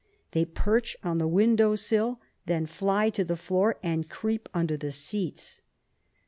They 0.31 0.45
perch 0.45 0.97
on 1.03 1.19
the 1.19 1.27
window 1.27 1.75
sill, 1.75 2.19
then 2.47 2.65
fly 2.65 3.11
to 3.11 3.23
the 3.23 3.37
floor 3.37 3.75
and 3.83 4.09
creep 4.09 4.49
under 4.51 4.75
the 4.75 4.89
seats. 4.89 5.61